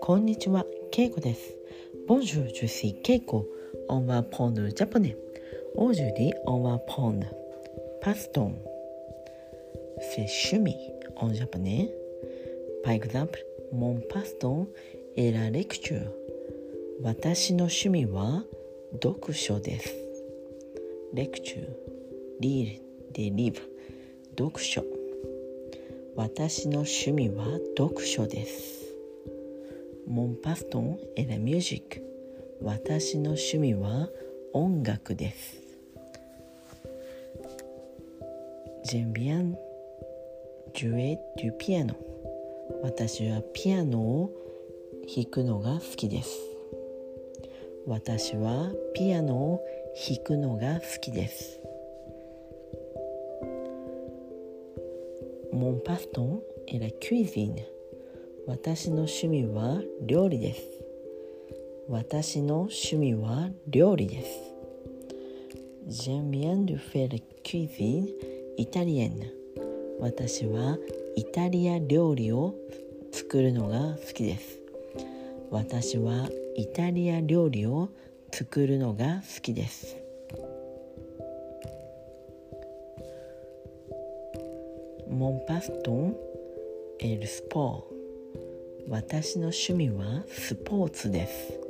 [0.00, 1.56] こんにちは、ケイコです。
[2.06, 3.44] Bonjour, je suis Keiko.
[3.88, 5.16] On va prendre japonais.
[5.74, 7.26] Aujourd'hui, on va prendre
[8.02, 8.52] passe-temps.
[10.00, 10.70] C'est chemin
[11.16, 11.92] en japonais.
[12.84, 14.68] Par exemple, mon passe-temps
[15.16, 16.08] est la lecture.
[17.02, 18.44] 私の趣味は
[18.92, 19.92] 読書です。
[21.12, 21.66] lecture,
[22.40, 22.80] read,
[23.12, 23.60] で live
[24.36, 24.84] 読書。
[26.16, 28.84] 私の趣味は読書です。
[30.08, 32.02] Mon passe-temps est la musique
[32.62, 34.08] 私の趣味は
[34.52, 35.62] 音楽です。
[38.84, 39.54] J'aime bien
[40.74, 41.94] jouer du piano
[42.82, 44.30] 私はピアノを
[45.14, 46.38] 弾くのが好きです。
[47.86, 49.64] 私はピアノを
[50.08, 51.60] 弾くのが好きです。
[55.54, 57.62] Mon passe-temps est la cuisine
[58.48, 60.62] 私の趣味は料理です
[61.88, 64.28] 私の趣味は料理です
[65.86, 68.08] J'aime bien de faire la cuisine
[68.58, 69.30] italienne
[70.00, 70.76] 私は
[71.14, 72.56] イタリア料理を
[73.12, 74.58] 作るのが好きです
[75.52, 77.90] 私はイタリア料理を
[78.32, 80.03] 作るのが好きです
[85.14, 86.16] モンパストン
[86.98, 87.84] エルスポ
[88.88, 91.60] 私の趣味はスポーツです。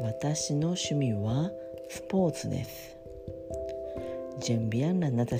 [0.00, 1.50] 私の趣味は
[1.88, 2.96] スポーツです。
[4.38, 5.36] ジェンビアンラナタ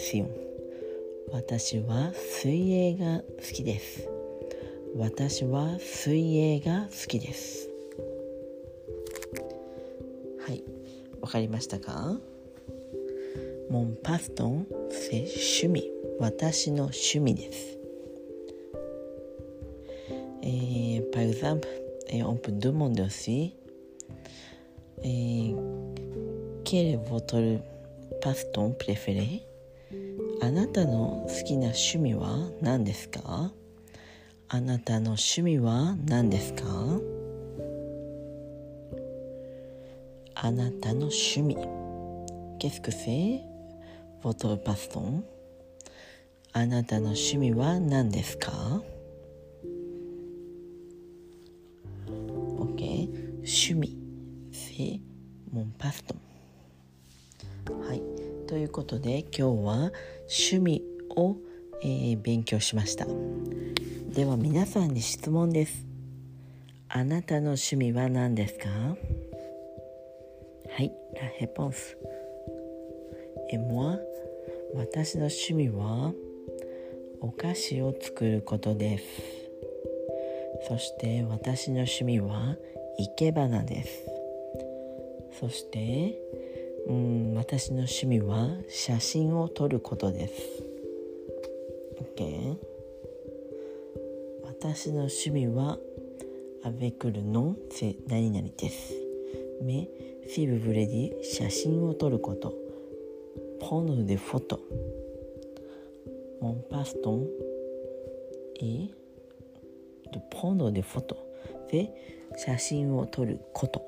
[1.30, 4.08] 私は水泳が好きです。
[4.96, 7.70] 私は水泳が好きです。
[10.40, 10.64] はい
[11.20, 12.18] わかりましたか？
[13.70, 17.78] モンパストンセシュ私の趣味です。
[20.42, 21.66] Et par exemple,
[22.08, 23.54] et on peut demander aussi
[25.02, 25.54] et
[26.64, 27.58] quel est votre
[28.20, 29.46] passe-temps préféré?
[30.42, 33.52] あなたの好きな趣味は何ですか
[34.48, 36.64] あなたの趣味は何ですか
[40.34, 41.56] あなたの趣味
[42.58, 43.40] Qu'est-ce que c'est
[44.22, 45.39] votre passe-temps?
[46.52, 48.82] あなたの趣味は何ですか
[52.08, 53.96] ?OK 趣味
[54.52, 55.00] c'est
[55.54, 56.16] mon passion
[57.86, 58.02] はい。
[58.48, 59.92] ということで今日は
[60.28, 60.82] 趣味
[61.16, 61.36] を、
[61.82, 63.06] えー、勉強しました。
[64.12, 65.86] では皆さんに質問です。
[66.88, 68.68] あなたの趣味は何ですか？
[68.68, 68.96] は
[70.82, 71.96] い、la réponse.
[73.52, 73.98] Et moi,
[74.74, 76.12] 私の趣味は
[77.20, 79.04] お菓子を作ることです。
[80.68, 82.56] そして私の趣味は
[82.98, 84.06] 生け花です。
[85.38, 86.18] そして
[86.86, 90.34] うん私の趣味は写真を撮ることです。
[92.16, 92.56] OK
[94.44, 95.78] 私の趣味は
[96.64, 97.56] アベクルの
[98.08, 98.94] 何々です。
[99.62, 99.88] メ
[100.22, 102.54] フィブブレディ写真を撮ること。
[103.60, 104.60] ポノでフォト。
[106.40, 107.24] Mon passe-temps
[108.60, 108.90] est
[110.12, 111.18] de prendre des photos
[111.70, 111.90] で
[112.36, 113.82] 写真を撮ること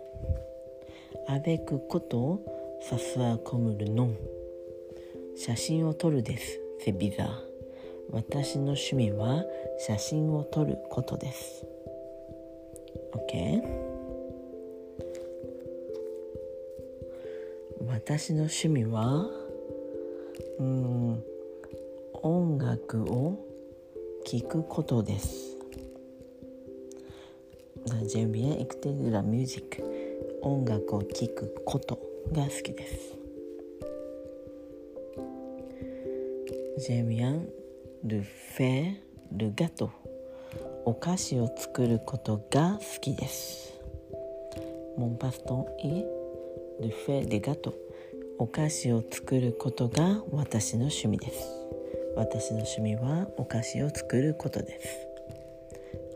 [1.29, 2.41] avec こと
[2.83, 4.11] さすがコムルの
[5.37, 7.29] 写真を撮るです c'est bizarre
[8.11, 9.45] 私の趣味は
[9.79, 11.65] 写真を撮ることです
[13.15, 13.63] OK
[17.89, 19.27] 私の趣味は
[20.59, 21.25] うん
[22.23, 23.45] 音楽を
[24.25, 25.59] 聴くことです。
[28.07, 28.29] ジェ・
[30.43, 31.99] 音楽を聴くこと
[32.33, 33.19] が好きです。
[37.03, 37.49] ミアン・
[38.05, 38.95] ル・フェ・
[39.33, 39.91] ル・ガト
[40.85, 43.75] お菓子を作ることが好きです。
[44.97, 46.05] モンパストン・イ・
[46.83, 47.75] ル・フェ・デ・ガト
[48.39, 51.72] お菓子を作ることが私の趣味です。
[52.17, 55.07] 私の趣味はお菓子を作ることです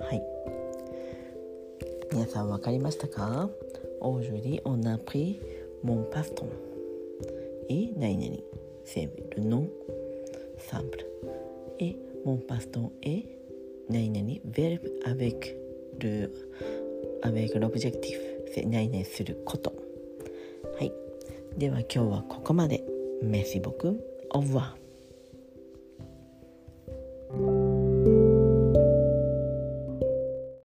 [0.01, 0.23] はい
[2.13, 3.49] 皆さん分かりましたか
[4.01, 5.41] Aujourd'hui on a pris
[5.83, 6.47] mon passe-temps
[7.69, 8.43] et 何々
[8.85, 9.69] c'est le nom
[10.59, 11.07] simple
[11.79, 13.25] et mon passe-temps est
[13.89, 15.57] 何々 verbe avec
[16.01, 16.31] le
[17.23, 18.19] avec l'objectif
[18.55, 19.73] c'est 何々すること
[20.79, 20.93] はい
[21.57, 22.85] では今日はここまで
[23.23, 23.99] Merci beaucoup
[24.31, 24.86] au revoir
[27.29, 27.56] thank you